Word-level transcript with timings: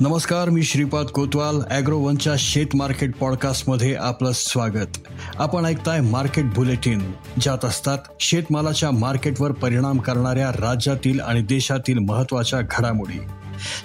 नमस्कार 0.00 0.48
मी 0.48 0.62
श्रीपाद 0.62 1.06
कोतवाल 1.06 1.60
अॅग्रोवनच्या 1.70 2.32
शेत 2.38 2.66
मार्केट 2.74 3.16
पॉडकास्टमध्ये 3.16 3.94
आपलं 3.94 4.30
स्वागत. 4.32 4.98
आपण 5.36 5.64
ऐकताय 5.64 6.00
मार्केट 6.00 6.44
बुलेटिन 6.44 7.12
ज्यात 7.40 7.64
असतात 7.64 7.98
शेतमालाच्या 8.20 8.90
मार्केटवर 8.90 9.52
परिणाम 9.52 9.98
करणाऱ्या 9.98 10.50
राज्यातील 10.50 11.20
आणि 11.20 11.42
देशातील 11.42 11.98
महत्त्वाच्या 11.98 12.60
घडामोडी. 12.70 13.20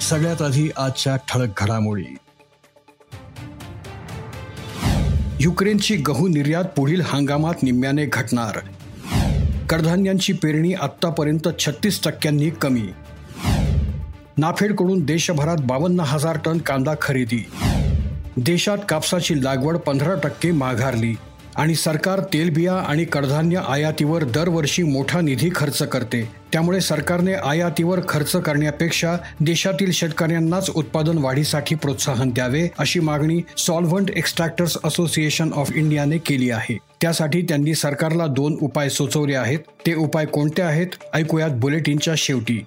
सगळ्यात 0.10 0.42
आधी 0.42 0.70
आजच्या 0.78 1.16
ठळक 1.16 1.50
घडामोडी. 1.58 2.18
युक्रेनची 5.40 5.96
गहू 5.96 6.28
निर्यात 6.28 6.64
पुढील 6.64 7.02
हंगामात 7.06 7.64
निम्म्याने 7.64 8.06
घटणार. 8.06 8.60
कडधान्यांची 9.70 10.34
पेरणी 10.34 10.74
आत्तापर्यंत 10.74 11.48
छत्तीस 11.60 12.04
टक्क्यांनी 12.04 12.50
कमी. 12.50 12.88
नाफेडकडून 14.38 15.06
देशभरात 15.06 15.58
बावन्न 15.60 16.00
हजार 16.00 16.38
टन 16.46 16.58
कांदा 16.58 16.94
खरेदी. 17.02 17.46
देशात 18.38 18.78
कापसाची 18.90 19.44
लागवड 19.44 19.78
पंधरा 19.78 20.16
टक्के 20.24 20.52
माघारली 20.52 21.16
आणि 21.56 21.76
सरकार 21.76 22.20
तेलबिया 22.20 22.74
आणि 22.74 23.06
कडधान्य 23.06 23.62
आयातीवर 23.68 24.24
दरवर्षी 24.24 24.84
मोठा 24.84 25.22
निधी 25.22 25.50
खर्च 25.56 25.78
करते. 25.78 26.30
त्यामुळे 26.52 26.82
सरकारने 26.82 27.34
आयातीवर 27.34 28.00
खर्च 28.10 28.32
करण्यापेक्षा 28.32 29.18
देशातील 29.40 29.92
शेतकऱ्यांनाच 29.92 30.70
उत्पादन 30.76 31.18
वाढीसाठी 31.18 31.76
प्रोत्साहन 31.76 32.30
द्यावे 32.30 32.68
अशी 32.78 33.00
मागणी 33.00 33.42
सॉल्व्हंट 33.58 34.10
एक्स्ट्रॅक्टर्स 34.10 34.78
असोसिएशन 34.84 35.54
ऑफ 35.54 35.72
इंडियाने 35.76 36.18
केली 36.18 36.50
आहे. 36.50 36.78
त्यासाठी 37.02 37.42
त्यांनी 37.42 37.76
सरकारला 37.76 38.28
दोन 38.28 38.58
उपाय 38.62 38.90
सुचवले 38.90 39.36
आहेत. 39.36 39.60
ते 39.60 39.94
उपाय 39.94 40.26
कोणते 40.26 40.62
आहेत? 40.62 40.88
ऐकूयात 41.14 41.52
बुलेटिनच्या 41.52 42.14
शेवटी. 42.18 42.66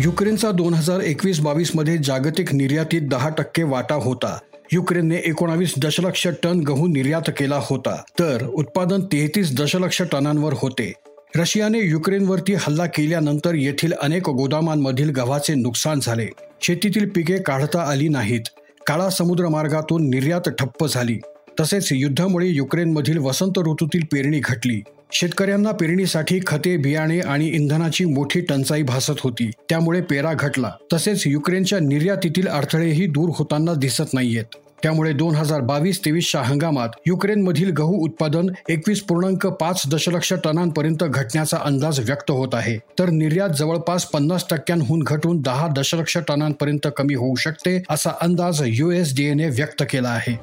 युक्रेनचा 0.00 0.50
दोन 0.50 0.74
हजार 0.74 1.00
एकवीस 1.00 1.40
बावीसमध्ये 1.40 1.98
जागतिक 1.98 2.54
निर्यातीत 2.54 3.02
दहा 3.02 3.28
टक्के 3.28 3.62
वाटा 3.62 3.94
होता. 3.94 4.38
युक्रेनने 4.72 5.16
एकोणावीस 5.24 5.74
दशलक्ष 5.78 6.28
टन 6.42 6.60
गहू 6.60 6.86
निर्यात 6.86 7.22
केला 7.28 7.60
होता. 7.62 8.02
तर 8.18 8.46
उत्पादन 8.54 9.00
तेहतीस 9.00 9.56
दशलक्ष 9.58 10.02
टनांवर 10.12 10.54
होते. 10.56 10.92
रशियाने 11.36 11.78
युक्रेनवरती 11.78 12.54
हल्ला 12.54 12.86
केल्यानंतर 12.86 13.54
येथील 13.54 13.92
अनेक 14.02 14.28
गोदामांमधील 14.30 15.10
गव्हाचे 15.10 15.54
नुकसान 15.54 16.00
झाले. 16.02 16.26
शेतीतील 16.62 17.08
पिके 17.08 17.36
काढता 17.42 17.82
आली 17.82 18.08
नाहीत. 18.08 18.40
काळा 18.86 19.10
समुद्र 19.10 19.48
मार्गातून 19.48 20.10
निर्यात 20.10 20.48
ठप्प 20.48 20.86
झाली. 20.86 21.20
तसेच 21.60 21.88
युद्धामुळे 21.92 22.48
युक्रेनमधील 22.48 23.18
वसंत 23.18 23.58
ऋतूतील 23.58 24.04
पेरणी 24.12 24.40
घटली. 24.44 24.80
शेतकऱ्यांना 25.12 25.70
पेरणीसाठी 25.70 26.40
खते 26.46 26.76
बियाणे 26.76 27.18
आणि 27.20 27.46
इंधनाची 27.48 28.04
मोठी 28.04 28.40
टंचाई 28.40 28.82
भासत 28.82 29.20
होती. 29.20 29.50
त्यामुळे 29.68 30.00
पेरा 30.00 30.32
घटला. 30.32 30.70
तसेच 30.92 31.22
युक्रेनच्या 31.26 31.78
निर्यातीतील 31.78 32.48
अडथळेही 32.48 33.06
दूर 33.06 33.30
होताना 33.34 33.74
दिसत 33.74 34.14
नाहीयेत. 34.14 34.56
त्यामुळे 34.82 35.12
दोन 35.12 35.34
हजार 35.34 35.60
बावीस 35.60 36.00
तेवीसच्या 36.04 36.40
हंगामात 36.40 36.88
युक्रेनमधील 37.06 37.70
गहू 37.70 37.94
उत्पादन 38.04 38.50
एकवीस 38.68 39.00
पूर्णांक 39.00 39.46
पाच 39.46 39.82
दशलक्ष 39.90 40.32
टनांपर्यंत 40.44 41.04
घटण्याचा 41.04 41.56
अंदाज 41.56 42.00
व्यक्त 42.00 42.30
होत 42.30 42.54
आहे. 42.54 42.76
तर 42.98 43.10
निर्यात 43.10 43.56
जवळपास 43.58 44.04
पन्नास 44.04 44.44
टक्क्यांहून 44.50 45.02
घटून 45.02 45.40
दहा 45.40 45.68
दशलक्ष 45.68 46.18
टनांपर्यंत 46.28 46.88
कमी 46.96 47.14
होऊ 47.14 47.34
शकते 47.34 47.82
असा 47.90 48.10
अंदाज 48.20 48.62
युएसडीएने 48.66 49.48
व्यक्त 49.48 49.82
केला 49.90 50.08
आहे. 50.08 50.36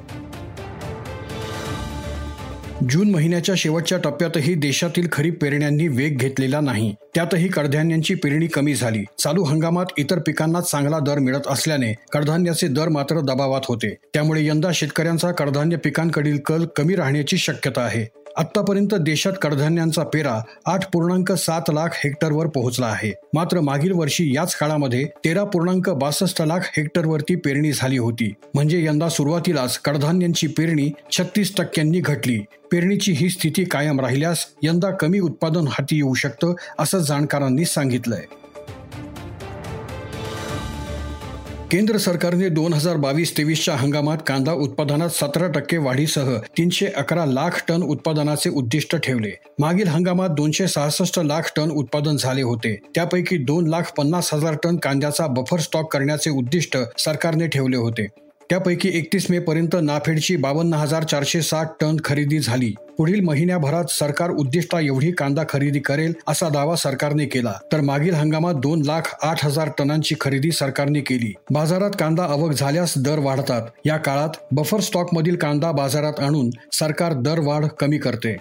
जून 2.90 3.10
महिन्याच्या 3.10 3.54
शेवटच्या 3.58 3.98
टप्प्यातही 3.98 4.54
देशातील 4.54 5.06
खरीप 5.12 5.38
पेरण्यांनी 5.42 5.88
वेग 5.88 6.16
घेतलेला 6.18 6.60
नाही. 6.60 6.94
त्यातही 7.14 7.48
कडधान्यांची 7.48 8.14
पेरणी 8.14 8.46
कमी 8.46 8.74
झाली. 8.74 9.04
चालू 9.18 9.44
हंगामात 9.44 9.86
इतर 9.98 10.18
पिकांना 10.18 10.60
चांगला 10.60 10.98
दर 10.98 11.18
मिळत 11.18 11.46
असल्याने 11.46 11.94
कडधान्याचे 12.12 12.68
दर 12.68 12.88
मात्र 12.88 13.20
दबावात 13.20 13.60
होते. 13.68 13.94
त्यामुळे 14.14 14.46
यंदा 14.46 14.70
शेतकऱ्यांचा 14.74 15.32
कडधान्य 15.32 15.76
पिकांकडील 15.76 16.38
कल 16.46 16.64
कमी 16.76 16.94
राहण्याची 16.94 17.36
शक्यता 17.36 17.80
आहे. 17.80 18.06
आतापर्यंत 18.36 18.94
देशात 18.94 19.32
कडधान्यांचा 19.42 20.02
पेरा 20.02 20.40
आठ 20.66 20.90
पूर्णांक 20.92 21.32
सात 21.32 21.62
लाख 21.68 21.88
हेक्टरवर 21.92 22.46
पोहोचला 22.46 22.86
आहे. 22.86 23.12
मात्र 23.34 23.60
मागील 23.60 23.92
वर्षी 23.92 24.36
याच 24.36 24.54
काळामध्ये 24.54 25.04
तेरा 25.24 25.44
पूर्णांक 25.44 25.90
बासष्ट 25.90 26.42
लाख 26.42 26.58
हेक्टरवरती 26.62 27.34
पेरणी 27.34 27.72
झाली 27.72 27.98
होती. 27.98 28.32
म्हणजे 28.54 28.84
यंदा 28.84 29.08
सुरुवातीलाच 29.08 29.78
कडधान्यांची 29.78 30.46
पेरणी 30.46 30.90
छत्तीस 31.10 31.56
टक्क्यांनी 31.56 32.00
घटली. 32.00 32.38
पेरणीची 32.72 33.12
ही 33.12 33.30
स्थिती 33.30 33.64
कायम 33.64 34.00
राहिल्यास 34.00 34.46
यंदा 34.62 34.90
कमी 34.90 35.20
उत्पादन 35.20 35.66
हाती 35.68 35.96
येऊ 35.96 36.14
शकतं 36.14 36.54
असं 36.78 36.98
जाणकारांनी 36.98 37.64
सांगितलंय. 37.64 38.22
केंद्र 41.70 41.98
सरकारने 41.98 42.48
दोन 42.48 42.72
हजार 42.72 42.96
बावीस 42.96 43.36
तेवीसच्या 43.36 43.74
हंगामात 43.76 44.18
कांदा 44.26 44.52
उत्पादनात 44.52 45.08
सतरा 45.08 45.46
टक्के 45.48 45.76
वाढीसह 45.76 46.30
तीनशे 46.58 46.86
अकरा 46.86 47.24
लाख 47.24 47.58
टन 47.68 47.82
उत्पादनाचे 47.82 48.50
उद्दिष्ट 48.50 48.96
ठेवले. 48.96 49.30
मागील 49.58 49.88
हंगामात 49.88 50.28
दोनशे 50.28 50.68
सहासष्ट 50.68 51.18
लाख 51.18 51.50
टन 51.56 51.70
उत्पादन 51.70 52.16
झाले 52.16 52.42
होते. 52.42 52.74
त्यापैकी 52.94 53.38
दोन 53.38 53.66
लाख 53.66 53.92
पन्नास 53.96 54.34
हजार 54.34 54.56
टन 54.62 54.76
कांद्याचा 54.76 55.26
बफर 55.26 55.60
स्टॉक 55.60 55.92
करण्याचे 55.92 56.30
उद्दिष्ट 56.30 56.78
सरकारने 56.98 57.46
ठेवले 57.46 57.76
होते. 57.76 58.06
त्यापैकी 58.50 58.90
एकतीस 58.94 59.30
मे 59.30 59.38
पर्यंत 59.38 59.76
नाफेडची 59.82 60.36
बावन्न 60.36 60.74
हजार 60.74 61.04
चारशे 61.04 61.42
साठ 61.42 61.68
टन 61.80 61.96
खरेदी 62.04 62.38
झाली. 62.38 62.74
पुढील 62.98 63.20
महिन्याभरात 63.20 63.84
सरकार 63.84 64.30
उद्दिष्टा 64.30 64.80
एवढी 64.80 65.10
कांदा 65.10 65.42
खरेदी 65.48 65.78
करेल 65.78 66.12
असा 66.28 66.48
दावा 66.48 66.76
सरकारने 66.76 67.26
केला. 67.26 67.52
तर 67.72 67.80
मागील 67.80 68.14
हंगामात 68.14 68.54
दोन 68.54 68.82
लाख 68.82 69.14
आठ 69.22 69.44
हजार 69.46 69.70
टनांची 69.78 70.14
खरेदी 70.20 70.50
सरकारने 70.50 71.00
केली. 71.00 71.34
बाजारात 71.50 71.90
कांदा 71.98 72.24
आवक 72.24 72.52
झाल्यास 72.52 72.94
दर 72.98 73.18
वाढतात. 73.18 73.62
या 73.84 73.96
काळात 73.96 74.30
बफर 74.52 74.80
स्टॉक 74.80 75.14
मधील 75.14 75.36
कांदा 75.36 75.72
बाजारात 75.72 76.20
आणून 76.20 76.50
सरकार 76.72 77.12
दर 77.12 77.38
वाढ 77.38 77.64
कमी 77.64 77.98
करते. 77.98 78.36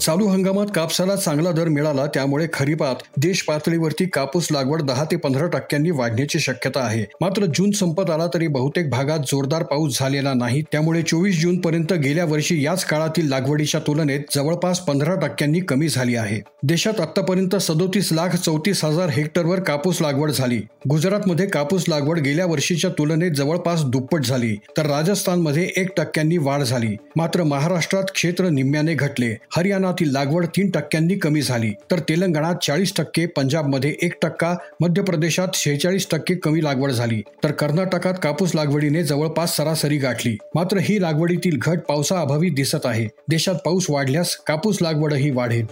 चालू 0.00 0.26
हंगामात 0.26 0.66
कापसाला 0.74 1.14
चांगला 1.16 1.50
दर 1.52 1.68
मिळाला 1.68 2.04
त्यामुळे 2.06 2.46
खरीपात 2.52 2.96
देश 3.16 3.42
पातळीवरती 3.42 4.04
कापूस 4.06 4.48
लागवड 4.50 4.82
दहा 4.82 5.04
ते 5.04 5.16
पंधरा 5.16 5.46
टक्क्यांनी 5.46 5.90
वाढण्याची 5.90 6.38
शक्यता 6.38 6.80
आहे. 6.80 7.04
मात्र 7.20 7.46
जून 7.54 7.70
संपत 7.70 8.10
आला 8.10 8.26
तरी 8.34 8.46
बहुतेक 8.46 8.88
भागात 8.90 9.18
जोरदार 9.26 9.62
पाऊस 9.62 9.98
झालेला 9.98 10.34
नाही. 10.34 10.62
त्यामुळे 10.72 11.02
चोवीस 11.02 11.40
जून 11.40 11.60
पर्यंत 11.60 11.92
गेल्या 11.94 12.24
वर्षी 12.24 12.62
याच 12.64 12.84
काळातील 12.84 13.28
लागवडीच्या 13.28 13.80
तुलनेत 13.86 14.20
जवळपास 14.34 14.80
पंधरा 14.80 15.14
टक्क्यांनी 15.16 15.60
कमी 15.60 15.88
झाली 15.88 16.16
आहे. 16.16 16.40
देशात 16.62 17.00
आतापर्यंत 17.00 17.56
सदोतीस 17.56 18.12
लाख 18.12 18.36
चौतीस 18.36 18.84
हजार 18.84 19.08
हेक्टरवर 19.08 19.60
कापूस 19.60 20.00
लागवड 20.02 20.30
झाली. 20.30 20.60
गुजरातमध्ये 20.90 21.46
कापूस 21.46 21.88
लागवड 21.88 22.18
गेल्या 22.18 22.46
वर्षीच्या 22.46 22.90
तुलनेत 22.98 23.32
जवळपास 23.32 23.84
दुप्पट 23.84 24.24
झाली 24.24 24.54
तर 24.76 24.86
राजस्थानमध्ये 24.86 25.68
एक 25.76 25.90
टक्क्यांनी 25.96 26.38
वाढ 26.38 26.62
झाली. 26.62 26.94
मात्र 27.16 27.42
महाराष्ट्रात 27.44 28.10
क्षेत्र 28.14 28.48
निम्म्याने 28.48 28.94
घटले. 28.94 29.34
हरियाणा 29.56 29.87
लागवड 30.00 30.46
तीन 30.46 30.70
टक्क्यांनी 30.70 31.14
कमी 31.14 31.42
झाली. 31.42 31.70
तर 31.90 31.98
तेलंगणात 31.98 32.54
चाळीस 32.62 32.96
टक्के 32.96 33.26
पंजाबमध्ये 33.26 33.96
एक 34.02 34.12
टक्का 34.22 34.54
मध्य 34.80 35.02
प्रदेशात 35.02 35.48
शेहेचाळीस 35.54 36.06
टक्के 36.10 36.34
कमी 36.34 36.64
लागवड 36.64 36.90
झाली. 36.90 37.22
तर 37.44 37.50
कर्नाटकात 37.50 38.14
कापूस 38.22 38.54
लागवडीने 38.54 39.02
जवळपास 39.02 39.56
सरासरी 39.56 39.96
गाठली. 39.96 40.36
मात्र 40.54 40.78
ही 40.78 41.02
लागवडीतील 41.02 41.58
घट 41.62 41.78
पावसाअभावी 41.80 42.50
दिसत 42.50 42.86
आहे. 42.86 43.06
देशात 43.28 43.54
पाऊस 43.54 43.86
वाढल्यास 43.90 44.36
कापूस 44.36 44.78
लागवडही 44.82 45.30
वाढेल. 45.30 45.66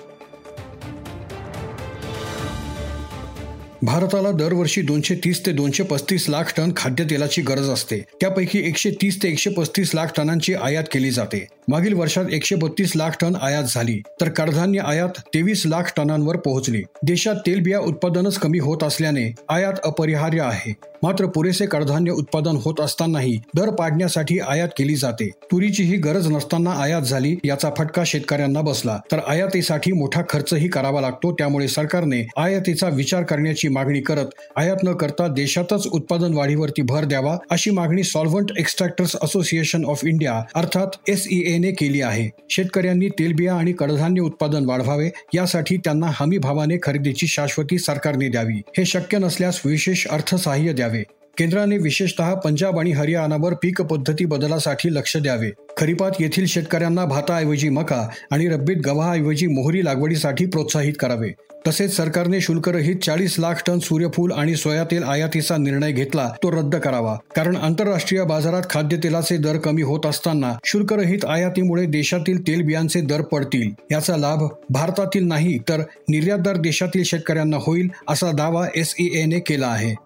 भारताला 3.83 4.31
दरवर्षी 4.31 4.83
दोनशे 4.83 5.15
तीस 5.15 5.45
ते 5.47 5.53
दोनशे 5.53 5.83
पस्तीस 5.85 6.29
लाख 6.29 6.53
टन 6.57 6.71
खाद्यतेलाची 6.77 7.43
गरज 7.43 7.69
असते. 7.71 7.99
त्यापैकी 8.21 8.59
एकशे 8.59 8.91
तीस 9.03 9.23
ते 9.23 9.29
एकशे 9.29 9.51
पस्तीस 9.51 9.95
लाख 9.95 10.13
टनांची 10.17 10.55
आयात 10.55 10.85
केली 10.93 11.11
जाते. 11.11 11.45
मागील 11.69 11.95
वर्षात 11.95 12.33
एकशे 12.33 12.57
बत्तीस 12.57 12.93
लाख 12.97 13.17
टन 13.21 13.35
आयात 13.43 13.65
झाली 13.75 14.01
तर 14.21 14.29
कडधान्य 14.29 14.81
आयात 14.87 15.21
तेवीस 15.35 15.63
लाख 15.67 15.93
टनांवर 15.97 16.37
पोहोचली. 16.37 16.83
देशात 17.03 17.35
तेलबिया 17.47 17.81
उत्पादनच 17.81 18.39
कमी 18.39 18.59
होत 18.59 18.83
असल्याने 18.83 19.31
आयात 19.49 19.81
अपरिहार्य 19.85 20.41
आहे. 20.41 20.73
मात्र 21.03 21.27
पुरेसे 21.27 21.67
कडधान्य 21.67 22.11
उत्पादन 22.11 22.57
होत 22.57 22.81
असतानाही 22.81 23.37
दर 23.57 23.71
पाडण्यासाठी 23.71 24.39
आयात 24.41 24.69
केली 24.79 24.95
जाते. 24.97 25.29
तुरीचीही 25.53 25.97
गरज 25.97 26.27
नसताना 26.29 26.71
आयात 26.83 27.03
झाली 27.03 27.35
याचा 27.45 27.71
फटका 27.79 28.03
शेतकऱ्यांना 28.07 28.61
बसला 28.61 28.99
तर 29.13 29.21
आयातीसाठी 29.29 29.93
मोठा 29.93 30.23
खर्चही 30.31 30.69
करावा 30.69 31.01
लागतो 31.01 31.33
त्यामुळे 31.33 31.69
सरकारने 31.69 32.23
आयातीचा 32.37 32.89
विचार 32.89 33.23
करण्याची 33.23 33.66
मागणी 33.69 34.01
करत 34.01 34.27
आयात 34.57 34.77
न 34.85 34.93
करता 34.93 35.29
देशातच 35.29 35.87
उत्पादन 35.87 36.35
वाढीवरती 36.35 36.83
भर 36.83 37.05
द्यावा 37.05 37.37
अशी 37.51 37.71
मागणी 37.71 38.03
solvent 38.03 38.53
extractors 38.59 39.17
association 39.23 39.85
of 39.85 40.05
India 40.05 40.43
अर्थात 40.55 40.87
एसईएने 41.09 41.71
केली 41.71 42.01
आहे. 42.01 42.31
शेतकऱ्यांनी 42.51 43.09
तेलबिया 43.09 43.55
आणि 43.55 43.73
कडधान्य 43.73 44.21
उत्पादन 44.21 44.65
वाढवावे 44.65 45.11
यासाठी 45.35 45.77
त्यांना 45.77 46.07
हमी 46.11 46.39
भावाने 46.39 46.77
खरेदीची 46.83 47.27
शाश्वती 47.27 47.79
सरकारने 47.79 48.29
द्यावी. 48.29 48.63
हे 48.79 48.85
शक्य 48.85 49.19
नसल्यास 49.19 49.61
विशेष 49.65 50.07
अर्थसहाय्य 50.07 50.73
द्यावे. 50.73 51.03
केंद्राने 51.39 51.79
विशेषतः 51.79 52.35
पंजाब 52.35 52.79
आणि 52.79 52.93
हरियाणावर 52.93 53.55
पीक 53.55 53.83
पद्धती 53.83 54.25
बदलासाठी 54.25 54.95
लक्ष 54.95 55.17
द्यावे. 55.17 55.51
खरीपात 55.79 56.11
येथील 56.21 56.47
शेतकऱ्यांना 56.47 57.05
भाताऐवजी 57.05 57.69
मका 57.69 58.09
आणि 58.31 58.49
रब्बीत 58.49 58.77
गव्हाऐवजी 58.77 59.47
मोहरी 59.47 59.85
लागवडीसाठी 59.85 60.47
प्रोत्साहित 60.47 60.95
करावे. 61.01 61.31
तसेच 61.67 61.97
सरकारने 61.97 62.41
शुल्करहित 62.41 62.97
चाळीस 62.97 63.39
लाख 63.39 63.63
टन 63.67 63.79
सूर्यफूल 63.79 64.33
आणि 64.33 64.55
सोयातेल 64.57 65.03
आयातीचा 65.03 65.57
निर्णय 65.57 65.93
घेतला 65.93 66.31
तो 66.43 66.51
रद्द 66.51 66.77
करावा. 66.77 67.17
कारण 67.37 67.57
आंतरराष्ट्रीय 67.57 68.23
बाजारात 68.23 68.63
खाद्यतेलाचे 68.71 69.37
दर 69.37 69.57
कमी 69.57 69.83
होत 69.83 70.07
असताना 70.07 70.53
शुल्करहित 70.65 71.25
आयातीमुळे 71.25 71.87
देशातील 71.87 72.47
तेलबियांचे 72.47 73.01
दर 73.01 73.23
पडतील. 73.23 73.71
याचा 73.91 74.17
लाभ 74.17 74.43
भारतातील 74.71 75.27
नाही 75.27 75.59
तर 75.59 75.83
निर्यातदार 76.09 76.57
देशातील 76.57 77.03
शेतकऱ्यांना 77.03 77.57
होईल 77.61 77.89
असा 78.09 78.33
दावा 78.33 78.67
एसईएने 78.77 79.39
केला 79.39 79.67
आहे. 79.67 80.06